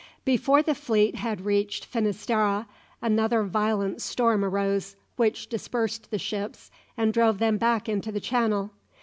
[0.25, 2.65] Before the fleet had reached Finisterre
[3.03, 8.71] another violent storm arose, which dispersed the ships and drove them back into the Channel.